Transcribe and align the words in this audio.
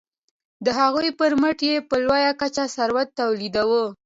د 0.65 0.67
هغوی 0.79 1.09
پرمټ 1.19 1.57
یې 1.69 1.75
په 1.89 1.95
لویه 2.05 2.31
کچه 2.41 2.63
ثروت 2.75 3.07
تولیداوه. 3.19 3.83